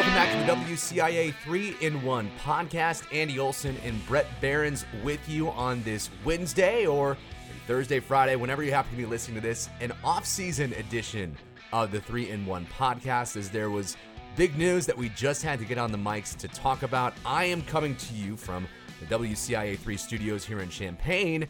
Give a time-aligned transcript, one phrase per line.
[0.00, 3.04] Welcome back to the WCIA 3 in 1 podcast.
[3.12, 7.18] Andy Olson and Brett Barons with you on this Wednesday or
[7.66, 11.36] Thursday, Friday, whenever you happen to be listening to this, an off season edition
[11.74, 13.98] of the 3 in 1 podcast, as there was
[14.36, 17.12] big news that we just had to get on the mics to talk about.
[17.26, 18.66] I am coming to you from
[19.00, 21.46] the WCIA 3 studios here in Champaign.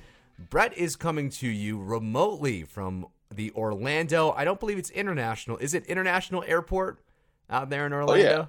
[0.51, 4.32] Brett is coming to you remotely from the Orlando.
[4.32, 5.57] I don't believe it's international.
[5.59, 6.98] Is it International Airport
[7.51, 8.15] out there in Orlando?
[8.15, 8.45] Oh, yeah.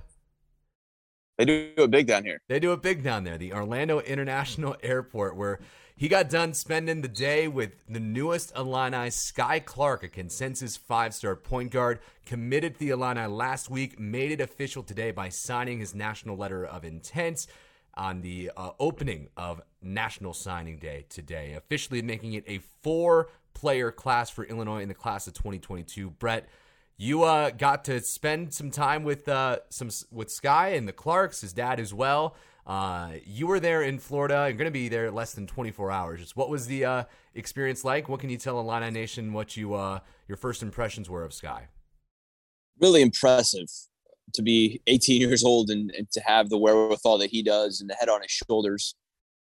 [1.38, 2.40] They do it big down here.
[2.48, 5.60] They do it big down there, the Orlando International Airport, where
[5.96, 11.14] he got done spending the day with the newest Illini, Skyy Clark, a consensus five
[11.14, 15.80] star point guard, committed to the Illini last week, made it official today by signing
[15.80, 17.48] his national letter of intent
[17.96, 23.92] on the uh, opening of National Signing Day today, officially making it a four player
[23.92, 26.10] class for Illinois in the class of 2022.
[26.12, 26.48] Brett,
[27.02, 31.42] you uh, got to spend some time with uh, some with Skyy and the Clarks,
[31.42, 32.36] his dad as well.
[32.68, 34.46] Uh, you were there in Florida.
[34.48, 36.36] You're going to be there less than 24 hours.
[36.36, 38.08] What was the uh, experience like?
[38.08, 41.64] What can you tell Illini Nation what you uh, your first impressions were of Skyy?
[42.80, 43.68] Really impressive
[44.36, 47.90] to be 18 years old and, and to have the wherewithal that he does and
[47.90, 48.94] the head on his shoulders,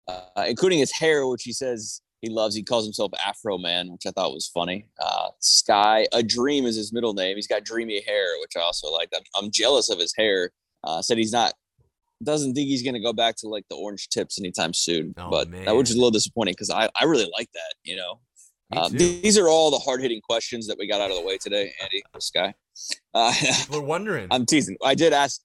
[0.07, 2.55] uh, including his hair, which he says he loves.
[2.55, 4.87] He calls himself Afro Man, which I thought was funny.
[5.01, 7.35] Uh, Skyy, a dream is his middle name.
[7.35, 9.09] He's got dreamy hair, which I also like.
[9.15, 10.51] I'm, I'm jealous of his hair.
[10.83, 11.53] Uh, said he's not,
[12.23, 15.13] doesn't think he's going to go back to like the orange tips anytime soon.
[15.17, 15.65] Oh, but man.
[15.65, 18.19] that was just a little disappointing because I, I really like that, you know.
[18.75, 21.37] Um, these are all the hard hitting questions that we got out of the way
[21.37, 22.03] today, Andy.
[22.13, 22.53] This guy.
[23.13, 23.33] Uh,
[23.71, 24.27] We're wondering.
[24.29, 24.77] I'm teasing.
[24.83, 25.41] I did ask.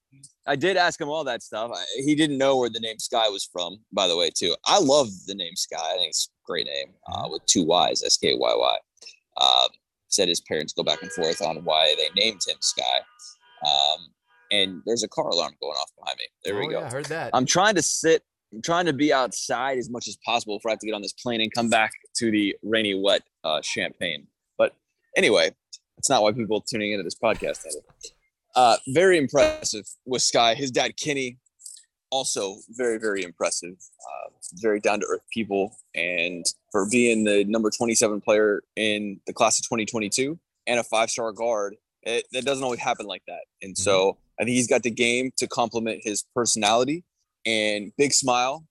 [0.47, 1.71] I did ask him all that stuff.
[1.73, 4.55] I, he didn't know where the name Skyy was from, by the way, too.
[4.65, 5.81] I love the name Skyy.
[5.81, 7.31] I think it's a great name uh, mm-hmm.
[7.31, 8.77] with two Y's, S K Y Y.
[9.41, 9.69] Um,
[10.07, 13.67] said his parents go back and forth on why they named him Skyy.
[13.67, 14.07] Um,
[14.51, 16.25] and there's a car alarm going off behind me.
[16.43, 16.79] There oh, we go.
[16.79, 17.31] Yeah, I heard that.
[17.33, 18.23] I'm trying to sit.
[18.55, 21.01] I'm trying to be outside as much as possible before I have to get on
[21.01, 24.27] this plane and come back to the rainy, wet uh, Champaign.
[24.57, 24.73] But
[25.17, 25.53] anyway,
[25.97, 27.65] that's not why people are tuning into this podcast.
[28.55, 30.55] Uh, very impressive with Skyy.
[30.55, 31.37] His dad, Kenny,
[32.11, 33.73] also very, very impressive.
[33.73, 34.29] Uh,
[34.61, 35.75] very down to earth people.
[35.93, 41.09] And for being the number 27 player in the class of 2022 and a five
[41.09, 43.41] star guard, it, that doesn't always happen like that.
[43.61, 43.83] And mm-hmm.
[43.83, 47.03] so I think he's got the game to complement his personality
[47.45, 48.65] and big smile.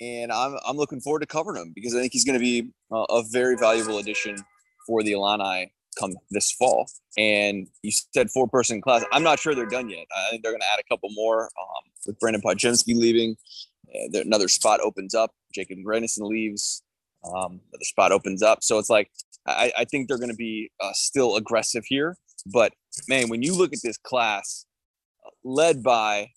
[0.00, 2.70] And I'm, I'm looking forward to covering him because I think he's going to be
[2.90, 4.36] a, a very valuable addition
[4.86, 6.88] for the Illini come this fall.
[7.18, 9.04] And you said four person class.
[9.12, 10.06] I'm not sure they're done yet.
[10.16, 13.36] I think they're going to add a couple more um, with Brandon Podziemski leaving.
[13.88, 15.32] Uh, another spot opens up.
[15.54, 16.82] Jacob Grandison leaves.
[17.24, 18.62] Um, another spot opens up.
[18.62, 19.10] So it's like,
[19.46, 22.16] I, I think they're going to be uh, still aggressive here.
[22.46, 22.72] But
[23.08, 24.64] man, when you look at this class
[25.44, 26.28] led by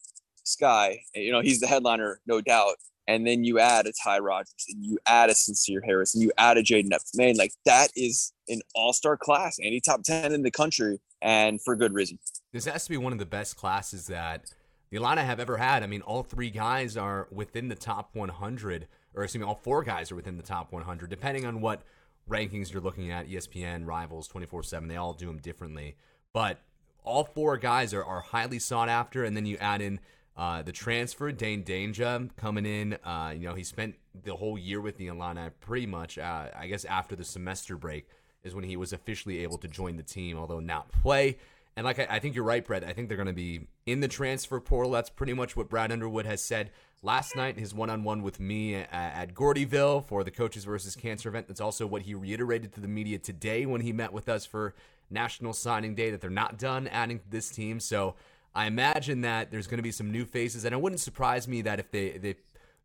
[0.45, 2.75] Skyy, eh, you know, he's the headliner, no doubt
[3.07, 6.31] and then you add a Ty Rodgers, and you add a Sincere Harris, and you
[6.37, 7.15] add a Jayden Epps.
[7.15, 11.75] Man, like that is an all-star class, any top ten in the country, and for
[11.75, 12.17] good reason.
[12.51, 14.45] This has to be one of the best classes that
[14.89, 15.83] the Illini have ever had.
[15.83, 19.83] I mean, all three guys are within the top 100, or excuse me, all four
[19.83, 21.81] guys are within the top 100, depending on what
[22.29, 23.27] rankings you're looking at.
[23.27, 25.97] ESPN, Rivals, 24/7, they all do them differently,
[26.31, 26.59] but
[27.03, 29.99] all four guys are, are highly sought after, and then you add in
[30.35, 32.97] uh, the transfer, Dain Dainja coming in.
[33.03, 36.17] Uh, you know, he spent the whole year with the Illini pretty much.
[36.17, 38.07] Uh, I guess after the semester break
[38.43, 41.37] is when he was officially able to join the team, although not play.
[41.75, 42.83] And like I, I think you're right, Brett.
[42.83, 44.91] I think they're going to be in the transfer portal.
[44.91, 47.57] That's pretty much what Brad Underwood has said last night.
[47.57, 51.47] His one-on-one with me at, at Gordyville for the Coaches versus Cancer event.
[51.47, 54.75] That's also what he reiterated to the media today when he met with us for
[55.09, 56.11] National Signing Day.
[56.11, 57.79] That they're not done adding to this team.
[57.79, 58.15] So
[58.55, 61.61] I imagine that there's going to be some new faces, and it wouldn't surprise me
[61.63, 62.35] that if they they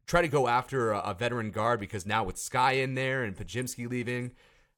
[0.06, 3.36] try to go after a, a veteran guard because now with Skyy in there and
[3.36, 4.32] Podziemski leaving,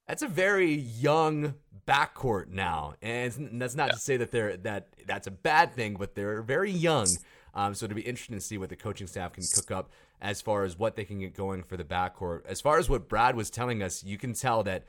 [0.09, 1.55] that's a very young
[1.87, 3.93] backcourt now, and that's not yeah.
[3.93, 7.07] to say that they're that that's a bad thing, but they're very young.
[7.55, 9.91] Um, so it'll be interesting to see what the coaching staff can cook up
[10.21, 12.43] as far as what they can get going for the backcourt.
[12.47, 14.85] As far as what Brad was telling us, you can tell that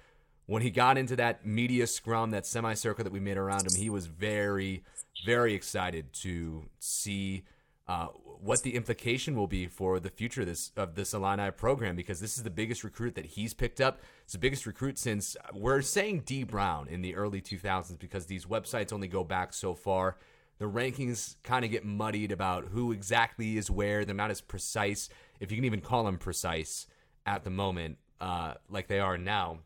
[0.51, 3.89] when he got into that media scrum, that semicircle that we made around him, he
[3.89, 4.83] was very
[5.25, 7.44] very excited to see
[7.88, 11.95] uh, what the implication will be for the future of this of this Illini program
[11.95, 14.01] because this is the biggest recruit that he's picked up.
[14.25, 18.45] It's the biggest recruit since we're saying Dee Brown in the early 2000s because these
[18.45, 20.18] websites only go back so far.
[20.57, 24.04] The rankings kind of get muddied about who exactly is where.
[24.04, 25.07] They're not as precise,
[25.39, 26.88] if you can even call them precise
[27.25, 29.59] at the moment, uh, like they are now.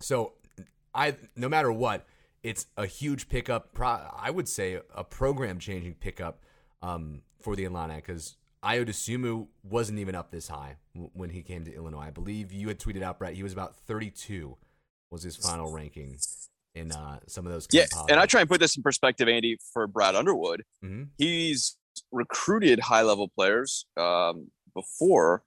[0.00, 0.32] So,
[0.94, 2.06] I no matter what,
[2.42, 3.72] it's a huge pickup.
[3.72, 6.44] Pro- I would say a program changing pickup
[6.82, 10.76] um, for the Illini because Ayo Dosunmu wasn't even up this high
[11.12, 12.06] when he came to Illinois.
[12.06, 14.56] I believe you had tweeted out, Brett, he was about 32
[15.10, 16.18] was his final ranking
[16.74, 17.66] in uh, some of those.
[17.72, 20.64] Yeah, and I try and put this in perspective, Andy, for Brad Underwood.
[20.84, 21.04] Mm-hmm.
[21.16, 21.76] He's
[22.12, 25.42] recruited high level players um, before,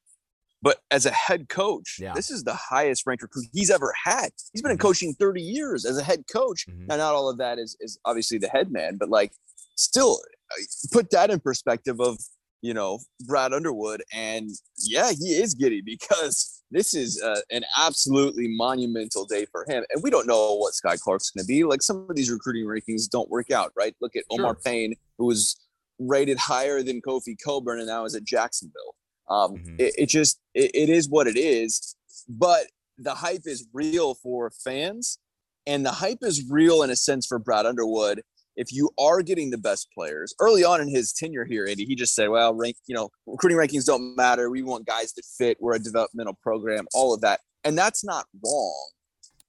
[0.62, 2.14] but as a head coach, yeah.
[2.14, 4.30] this is the highest ranked recruit he's ever had.
[4.52, 4.74] He's been mm-hmm.
[4.74, 6.66] in coaching 30 years as a head coach.
[6.68, 6.88] Mm-hmm.
[6.88, 9.32] Now, not all of that is, is obviously the head man, but like
[9.76, 10.20] still
[10.52, 12.18] uh, put that in perspective of
[12.62, 14.04] you know, Brad Underwood.
[14.14, 19.84] And yeah, he is giddy because this is uh, an absolutely monumental day for him.
[19.90, 21.64] And we don't know what Skyy Clark's going to be.
[21.64, 23.96] Like some of these recruiting rankings don't work out, right?
[24.02, 24.62] Look at Omar sure.
[24.64, 25.60] Payne, who was
[26.00, 28.96] rated higher than Kofi Cockburn and now is at Jacksonville.
[29.30, 29.76] Um, mm-hmm.
[29.80, 31.96] it, it, just, it, it is what it is.
[32.28, 32.68] But
[32.98, 35.20] the hype is real for fans.
[35.68, 38.22] And the hype is real in a sense for Brad Underwood
[38.60, 41.96] if you are getting the best players early on in his tenure here, Andy, he
[41.96, 44.50] just said, well, rank, you know, recruiting rankings don't matter.
[44.50, 45.56] We want guys that fit.
[45.62, 47.40] We're a developmental program, all of that.
[47.64, 48.90] And that's not wrong.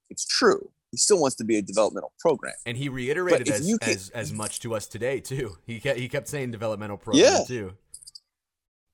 [0.09, 0.71] It's true.
[0.91, 2.53] He still wants to be a developmental program.
[2.65, 5.57] And he reiterated as, can, as, as much to us today, too.
[5.65, 7.43] He kept, he kept saying developmental program, yeah.
[7.45, 7.73] too.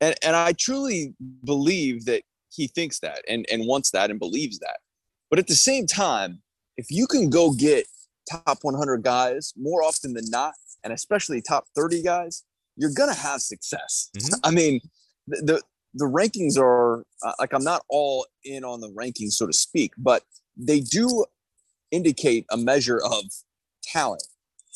[0.01, 1.13] And, and I truly
[1.43, 4.77] believe that he thinks that and, and wants that and believes that.
[5.29, 6.41] But at the same time,
[6.77, 7.85] if you can go get
[8.29, 10.53] top 100 guys more often than not,
[10.83, 12.43] and especially top 30 guys,
[12.75, 14.09] you're gonna have success.
[14.17, 14.35] Mm-hmm.
[14.43, 14.79] I mean,
[15.27, 15.61] the, the,
[15.95, 19.93] the rankings are uh, like I'm not all in on the rankings, so to speak,
[19.97, 20.23] but
[20.55, 21.25] they do
[21.91, 23.23] indicate a measure of
[23.83, 24.23] talent.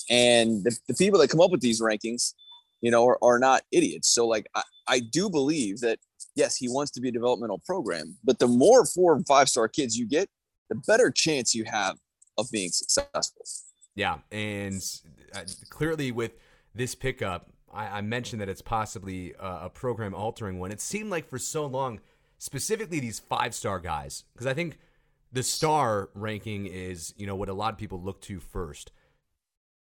[0.09, 2.33] And the, the people that come up with these rankings,
[2.81, 4.09] you know, are, are not idiots.
[4.09, 5.99] So, like, I, I do believe that
[6.35, 9.67] yes, he wants to be a developmental program, but the more four and five star
[9.67, 10.29] kids you get,
[10.69, 11.97] the better chance you have
[12.37, 13.45] of being successful.
[13.95, 14.81] Yeah, and
[15.33, 16.31] uh, clearly with
[16.73, 20.71] this pickup, I, I mentioned that it's possibly a, a program altering one.
[20.71, 21.99] It seemed like for so long,
[22.37, 24.77] specifically these five star guys, because I think
[25.31, 28.91] the star ranking is you know what a lot of people look to first.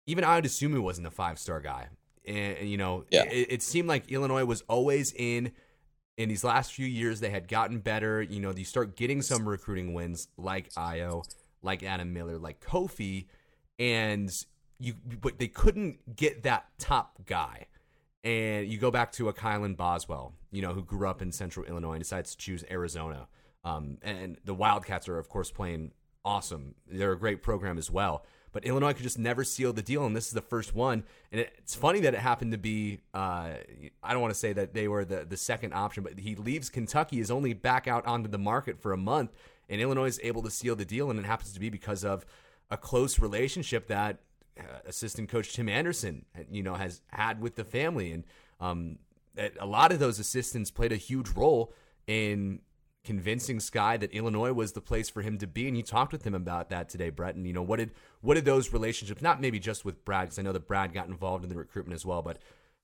[0.06, 1.88] Even Ayo Dosunmu wasn't a five star guy,
[2.26, 3.24] and, you know yeah.
[3.24, 5.52] it, it seemed like Illinois was always in
[6.16, 8.22] in these last few years they had gotten better.
[8.22, 11.24] You know, you start getting some recruiting wins like Ayo,
[11.62, 13.26] like Adam Miller, like Kofi,
[13.78, 14.30] and
[14.78, 17.66] you but they couldn't get that top guy.
[18.24, 21.66] And you go back to a Kylan Boswell, you know, who grew up in Central
[21.66, 23.26] Illinois and decides to choose Arizona.
[23.64, 25.90] Um, and the Wildcats are, of course, playing
[26.24, 26.76] awesome.
[26.86, 28.24] They're a great program as well.
[28.52, 31.04] But Illinois could just never seal the deal, and this is the first one.
[31.30, 33.00] And it's funny that it happened to be.
[33.14, 33.54] Uh,
[34.02, 36.68] I don't want to say that they were the the second option, but he leaves
[36.68, 39.32] Kentucky, is only back out onto the market for a month,
[39.68, 42.26] and Illinois is able to seal the deal, and it happens to be because of
[42.70, 44.18] a close relationship that
[44.58, 48.24] uh, assistant coach Tim Anderson, you know, has had with the family, and
[48.60, 48.98] um,
[49.58, 51.72] a lot of those assistants played a huge role
[52.06, 52.60] in
[53.04, 55.66] convincing Skyy that Illinois was the place for him to be.
[55.68, 57.34] And you talked with him about that today, Brett.
[57.34, 57.90] And you know, what did
[58.20, 59.22] what did those relationships?
[59.22, 61.94] Not maybe just with Brad, because I know that Brad got involved in the recruitment
[61.94, 62.38] as well, but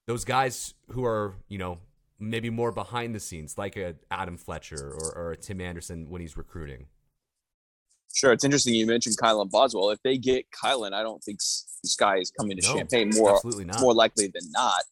[0.06, 1.78] those guys who are you know
[2.18, 6.20] maybe more behind the scenes, like a Adam Fletcher or, or a Tim Anderson when
[6.20, 6.86] he's recruiting?
[8.14, 9.90] Sure, it's interesting you mentioned Kylan Boswell.
[9.90, 11.38] If they get Kylan, I don't think
[11.86, 13.10] Skyy is coming to no, Champaign.
[13.14, 13.40] More,
[13.80, 14.82] more likely than not.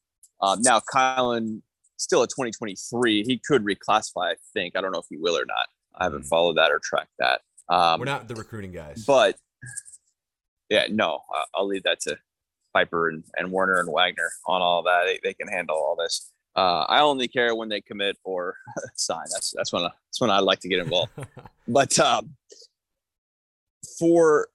[0.41, 1.63] Um, now, Kylan
[1.97, 3.25] still at 2023.
[3.25, 4.33] He could reclassify.
[4.33, 4.77] I think.
[4.77, 5.67] I don't know if he will or not.
[5.95, 6.29] I haven't mm.
[6.29, 7.41] followed that or tracked that.
[7.69, 9.37] Um, We're not the recruiting guys, but
[10.69, 11.21] yeah, no,
[11.55, 12.17] I'll leave that to
[12.73, 15.05] Piper and, and Werner and Wagner on all that.
[15.07, 16.33] They, they can handle all this.
[16.55, 18.55] Uh, I only care when they commit or
[18.95, 19.25] sign.
[19.33, 21.13] That's that's when I, that's when I like to get involved.
[21.69, 22.35] but um,
[23.99, 24.49] for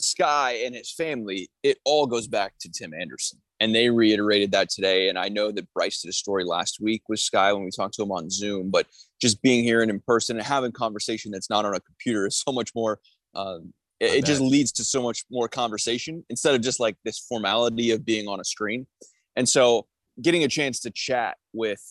[0.00, 4.68] Skyy and his family, it all goes back to Tim Anderson, and they reiterated that
[4.68, 5.08] today.
[5.08, 7.94] And I know that Bryce did a story last week with Skyy when we talked
[7.94, 8.86] to him on Zoom, but
[9.20, 12.38] just being here and in person and having conversation that's not on a computer is
[12.46, 12.98] so much more.
[13.34, 17.18] Um, it, it just leads to so much more conversation instead of just like this
[17.18, 18.86] formality of being on a screen.
[19.36, 19.86] And so
[20.20, 21.82] getting a chance to chat with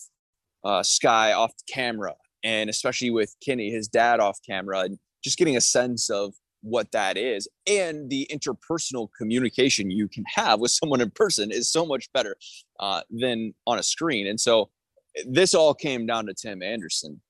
[0.64, 5.58] uh, Skyy off camera, and especially with Kenny, his dad, off camera, and just getting
[5.58, 6.34] a sense of
[6.66, 11.70] what that is and the interpersonal communication you can have with someone in person is
[11.70, 12.36] so much better
[12.80, 14.68] uh, than on a screen and so
[15.28, 17.22] this all came down to tim anderson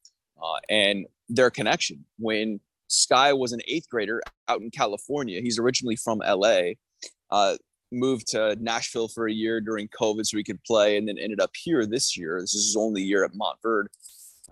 [0.41, 5.97] uh, and their connection when sky was an eighth grader out in california he's originally
[5.97, 6.61] from la
[7.31, 7.57] uh,
[7.91, 11.39] moved to Nashville for a year during COVID so he could play, and then ended
[11.39, 12.39] up here this year.
[12.39, 13.87] This is his only year at Montverde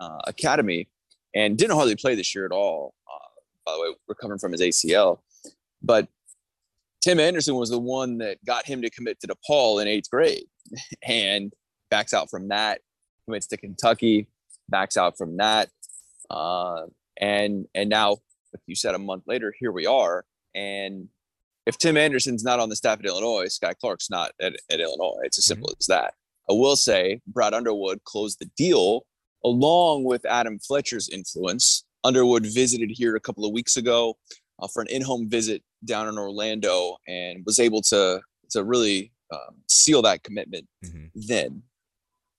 [0.00, 0.88] uh, Academy,
[1.34, 2.94] and didn't hardly play this year at all.
[3.66, 5.20] By the way, recovering from his ACL,
[5.82, 6.08] but
[7.02, 10.46] Tim Anderson was the one that got him to commit to DePaul in eighth grade
[11.02, 11.52] and
[11.90, 12.80] backs out from that,
[13.26, 14.28] commits to Kentucky,
[14.68, 15.68] backs out from that.
[16.30, 16.86] Uh,
[17.18, 20.24] and and now, like you said, a month later, here we are.
[20.54, 21.08] And
[21.66, 25.20] if Tim Anderson's not on the staff at Illinois, Skyy Clark's not at, at Illinois.
[25.22, 25.78] It's as simple mm-hmm.
[25.80, 26.14] as that.
[26.48, 29.06] I will say Brad Underwood closed the deal
[29.44, 31.83] along with Adam Fletcher's influence.
[32.04, 34.16] Underwood visited here a couple of weeks ago
[34.60, 38.20] uh, for an in-home visit down in Orlando and was able to
[38.50, 41.06] to really um, seal that commitment mm-hmm.
[41.14, 41.62] then.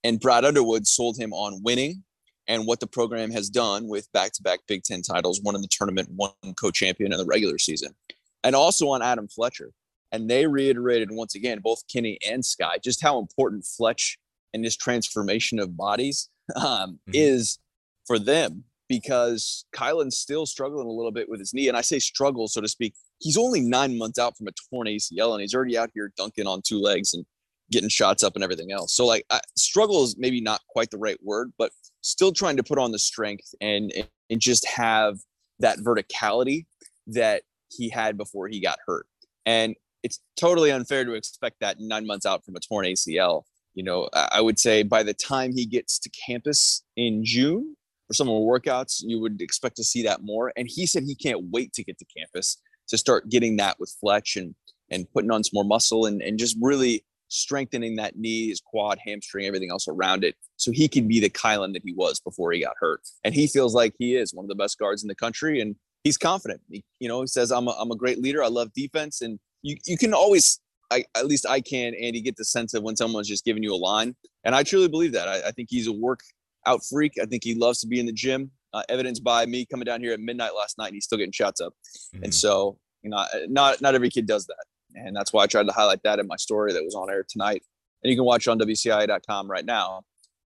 [0.04, 2.04] And Brad Underwood sold him on winning
[2.48, 6.10] and what the program has done with back-to-back Big Ten titles, one in the tournament,
[6.16, 7.96] one co-champion in the regular season,
[8.44, 9.72] and also on Adam Fletcher.
[10.12, 14.20] And they reiterated once again, both Kenny and Skyy, just how important Fletch
[14.54, 17.12] and his transformation of bodies um, mm-hmm.
[17.14, 17.58] is
[18.06, 21.68] for them because Kylan's still struggling a little bit with his knee.
[21.68, 22.94] And I say struggle, so to speak.
[23.20, 26.48] He's only nine months out from a torn ACL, and he's already out here dunking
[26.48, 27.26] on two legs and
[27.72, 28.96] getting shots up and everything else.
[28.96, 32.64] So, like, I, struggle is maybe not quite the right word, but still trying to
[32.64, 33.92] put on the strength and
[34.30, 35.18] and just have
[35.60, 36.66] that verticality
[37.08, 39.08] that he had before he got hurt.
[39.46, 43.44] And it's totally unfair to expect that nine months out from a torn ACL.
[43.74, 47.76] You know, I would say by the time he gets to campus in June,
[48.08, 50.52] for some of the workouts, you would expect to see that more.
[50.56, 53.96] And he said he can't wait to get to campus to start getting that with
[54.00, 54.56] Fletch and
[54.92, 59.00] and putting on some more muscle and, and just really strengthening that knee, his quad,
[59.04, 62.52] hamstring, everything else around it, so he can be the Kylan that he was before
[62.52, 63.02] he got hurt.
[63.24, 65.76] And he feels like he is one of the best guards in the country, and
[66.04, 66.62] he's confident.
[66.70, 68.44] He, you know, he says, "I'm a, I'm a great leader.
[68.44, 70.60] I love defense." And you you can always,
[70.92, 73.74] I, at least I can, Andy, get the sense of when someone's just giving you
[73.74, 75.28] a line, and I truly believe that.
[75.28, 76.20] I, I think he's a work
[76.66, 77.14] out freak.
[77.22, 78.52] I think he loves to be in the gym.
[78.74, 81.32] Uh, evidenced by me coming down here at midnight last night and he's still getting
[81.32, 81.74] shots up.
[82.14, 82.26] Mm-hmm.
[82.26, 85.68] And so, you know, not not every kid does that, and that's why I tried
[85.68, 87.64] to highlight that in my story that was on air tonight.
[88.04, 90.02] And you can watch on WCIA.com right now.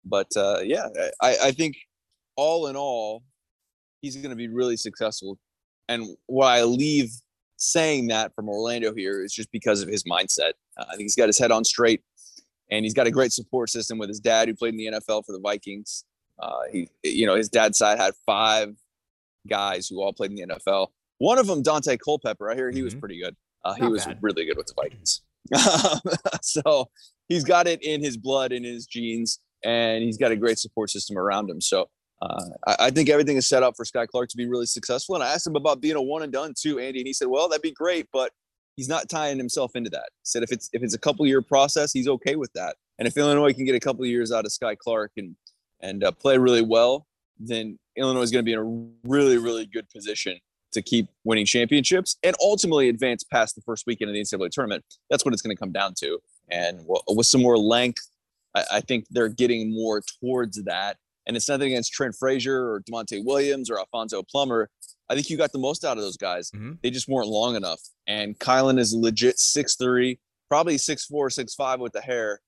[0.06, 0.88] But uh, yeah,
[1.22, 1.78] I, I think
[2.36, 3.24] all in all,
[4.02, 5.38] he's going to be really successful.
[5.90, 7.12] And why I leave
[7.58, 10.54] saying that from Orlando here is just because of his mindset.
[10.78, 12.02] Uh, I think he's got his head on straight
[12.72, 15.26] and he's got a great support system with his dad who played in the NFL
[15.26, 16.06] for the Vikings.
[16.40, 18.76] Uh, he, you know, his dad's side had five
[19.48, 20.88] guys who all played in the NFL.
[21.18, 22.50] One of them, Dante Culpepper.
[22.50, 22.86] I hear he mm-hmm.
[22.86, 23.36] was pretty good.
[23.64, 24.18] Uh, he was bad.
[24.22, 25.22] really good with the Vikings.
[26.42, 26.90] so
[27.28, 30.90] he's got it in his blood, in his genes, and he's got a great support
[30.90, 31.62] system around him.
[31.62, 31.90] So
[32.22, 35.16] uh, I, I, think everything is set up for Skyy Clark to be really successful.
[35.16, 37.28] And I asked him about being a one and done too, Andy, and he said,
[37.28, 38.32] "Well, that'd be great, but
[38.82, 40.10] he's not tying himself into that.
[40.12, 42.78] He said if it's if it's a couple year process, he's okay with that.
[42.98, 45.36] And if Illinois can get a couple years out of Skyy Clark and
[45.82, 47.06] and uh, play really well,
[47.40, 50.40] then Illinois is going to be in a really really good position
[50.72, 54.84] to keep winning championships and ultimately advance past the first weekend of the NCAA tournament.
[55.12, 56.18] That's what it's going to come down to.
[56.50, 58.10] And with some more length,
[58.56, 60.98] I, I think they're getting more towards that.
[61.28, 64.70] And it's nothing against Trent Frazier or Da'Monte Williams or Alfonso Plummer.
[65.10, 66.52] I think you got the most out of those guys.
[66.52, 66.74] Mm-hmm.
[66.82, 67.82] They just weren't long enough.
[68.08, 72.40] And Kylan is legit six three, probably six four, six five with the hair,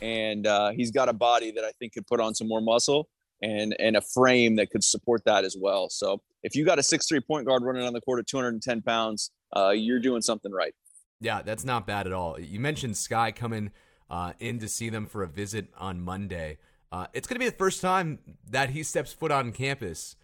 [0.00, 3.08] and uh, he's got a body that I think could put on some more muscle
[3.42, 5.90] and and a frame that could support that as well.
[5.90, 8.82] So if you got a six three point guard running on the court at 210
[8.82, 10.74] pounds, uh, you're doing something right.
[11.20, 12.38] Yeah, that's not bad at all.
[12.40, 13.70] You mentioned Skyy coming
[14.10, 16.58] uh, in to see them for a visit on Monday.
[16.92, 20.14] Uh, it's going to be the first time that he steps foot on campus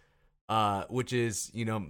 [0.49, 1.85] uh, which is, you know,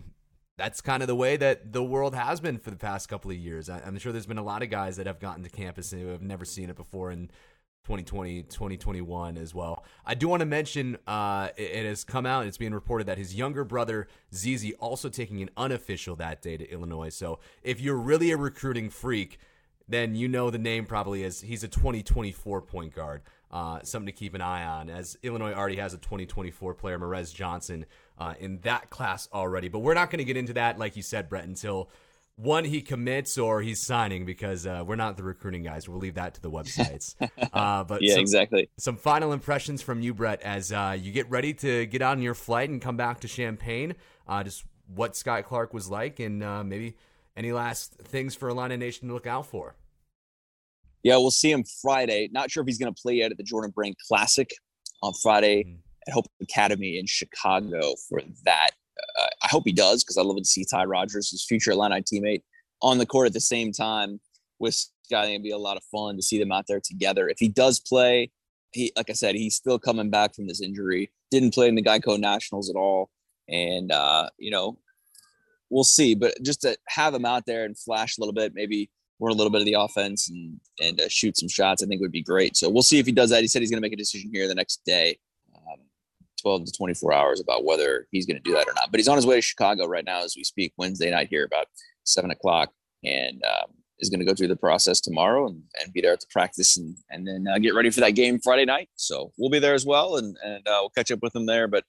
[0.58, 3.38] that's kind of the way that the world has been for the past couple of
[3.38, 3.70] years.
[3.70, 6.02] I, am sure there's been a lot of guys that have gotten to campus and
[6.02, 7.28] who have never seen it before in
[7.86, 9.86] 2020, 2021 as well.
[10.06, 13.18] I do want to mention uh, it, it, has come out, it's being reported that
[13.18, 17.10] his younger brother, Zizi, also taking an unofficial that day to Illinois.
[17.10, 19.40] So if you're really a recruiting freak,
[19.88, 23.22] then you know the name probably is he's a 2024 point guard.
[23.52, 27.34] Uh, something to keep an eye on, as Illinois already has a 2024 player, Morez
[27.34, 27.86] Johnson,
[28.20, 29.70] uh, in that class already.
[29.70, 31.90] But we're not going to get into that, like you said, Brett, until
[32.36, 35.90] one he commits or he's signing, because uh, we're not the recruiting guys.
[35.90, 37.16] We'll leave that to the websites.
[37.52, 38.70] Uh, but yeah, some, exactly.
[38.78, 42.36] Some final impressions from you, Brett, as uh, you get ready to get on your
[42.36, 43.96] flight and come back to Champaign.
[44.44, 44.64] just
[44.94, 46.40] what Scott Clark was like, and
[46.70, 46.96] maybe
[47.36, 49.76] any last things for Illini Nation to look out for.
[51.04, 52.30] Yeah, we'll see him Friday.
[52.32, 54.50] Not sure if he's going to play yet at the Jordan Brand Classic
[55.02, 55.78] on Friday mm-hmm.
[56.08, 58.72] at Hope Academy in Chicago for that.
[59.18, 62.02] Uh, I hope he does because I love to see Ty Rodgers, his future Illini
[62.02, 62.42] teammate,
[62.82, 64.20] on the court at the same time
[64.60, 64.74] with
[65.12, 65.30] Skyy.
[65.30, 67.30] It'd be a lot of fun to see them out there together.
[67.30, 68.32] If he does play,
[68.72, 71.12] he like I said, he's still coming back from this injury.
[71.32, 73.10] Didn't play in the Geico Nationals at all,
[73.48, 74.78] and uh, you know,
[75.70, 76.14] we'll see.
[76.14, 78.90] But just to have him out there and flash a little bit, maybe
[79.20, 82.02] run a little bit of the offense and and uh, shoot some shots, I think
[82.02, 82.56] would be great.
[82.56, 83.42] So we'll see if he does that.
[83.42, 85.18] He said he's going to make a decision here the next day,
[85.56, 85.80] um,
[86.42, 88.92] 12 to 24 hours about whether he's going to do that or not.
[88.92, 91.44] But he's on his way to Chicago right now as we speak, Wednesday night here
[91.44, 91.68] about
[92.04, 92.72] seven o'clock,
[93.04, 96.22] and um, is going to go through the process tomorrow and, and be there at
[96.22, 98.90] the practice and and then uh, get ready for that game Friday night.
[98.96, 101.68] So we'll be there as well, and and uh, we'll catch up with him there.
[101.68, 101.84] But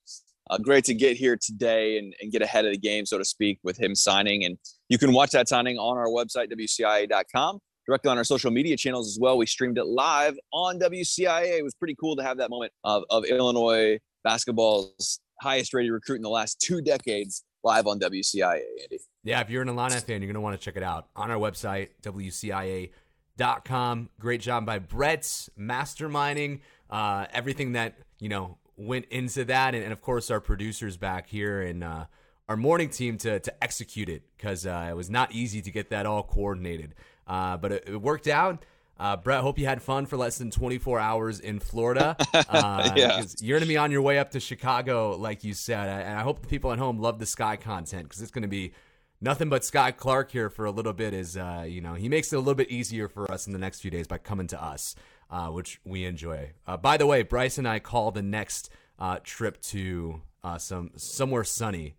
[0.51, 3.25] uh, great to get here today and, and get ahead of the game, so to
[3.25, 4.45] speak, with him signing.
[4.45, 8.77] And you can watch that signing on our website, WCIA.com, directly on our social media
[8.77, 9.39] channels as well.
[9.39, 11.59] We streamed it live on WCIA.
[11.59, 16.17] It was pretty cool to have that moment of, of Illinois basketball's highest rated recruit
[16.17, 18.99] in the last two decades live on WCIA, Andy.
[19.23, 21.31] Yeah, if you're an Illini fan, you're going to want to check it out on
[21.31, 22.91] our website, WCIA.com.
[24.19, 29.75] Great job by Brett's masterminding uh, everything that, you know, went into that.
[29.75, 32.07] And, and, of course, our producers back here and uh,
[32.49, 35.91] our morning team to, to execute it because uh, it was not easy to get
[35.91, 36.95] that all coordinated.
[37.27, 38.65] Uh, but it, it, worked out.
[38.99, 42.17] Uh, Brett, hope you had fun for less than 24 hours in Florida.
[42.33, 43.23] Uh, yeah.
[43.41, 45.89] You're going to be on your way up to Chicago, like you said.
[45.89, 48.49] And I hope the people at home love the Skyy content because it's going to
[48.49, 48.73] be
[49.21, 51.15] nothing but Skyy Clark here for a little bit.
[51.15, 53.59] Is, uh, you know, he makes it a little bit easier for us in the
[53.59, 54.95] next few days by coming to us,
[55.31, 56.51] uh, which we enjoy.
[56.67, 60.23] Uh, by the way, Bryce and I call the next uh, trip to
[60.59, 61.97] some somewhere sunny.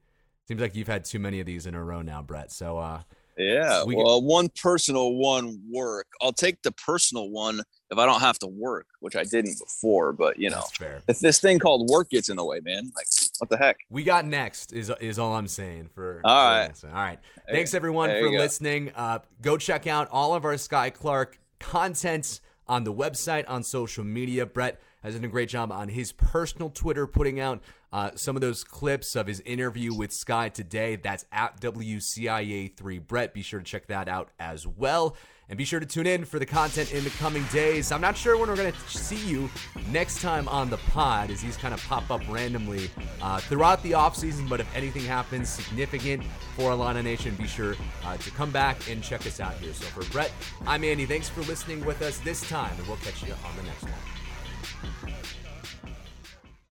[0.47, 2.51] Seems like you've had too many of these in a row now, Brett.
[2.51, 3.03] So,
[3.37, 3.83] yeah.
[3.83, 6.07] We well, one personal, one work.
[6.21, 10.13] I'll take the personal one if I don't have to work, which I didn't before.
[10.13, 10.63] But you know,
[11.07, 13.07] if this thing called work gets in the way, man, like
[13.39, 13.77] what the heck?
[13.89, 16.21] We got next is is all I'm saying for.
[16.23, 16.71] All right.
[16.83, 17.19] All right.
[17.49, 18.91] Thanks everyone for listening.
[18.95, 22.39] Uh, go check out all of our Skyy Clark content
[22.71, 24.45] on the website on social media.
[24.45, 27.61] Brett has done a great job on his personal Twitter, putting out
[27.91, 30.95] uh, some of those clips of his interview with Skyy today.
[30.95, 33.33] That's at WCIA3 Brett.
[33.33, 35.17] Be sure to check that out as well.
[35.51, 37.91] And be sure to tune in for the content in the coming days.
[37.91, 39.49] I'm not sure when we're going to see you
[39.91, 42.89] next time on the pod as these kind of pop up randomly
[43.21, 44.47] uh, throughout the offseason.
[44.47, 46.23] But if anything happens significant
[46.55, 49.73] for Illini Nation, be sure uh, to come back and check us out here.
[49.73, 50.31] So for Brett,
[50.65, 51.05] I'm Andy.
[51.05, 55.40] Thanks for listening with us this time, and we'll catch you on the next one.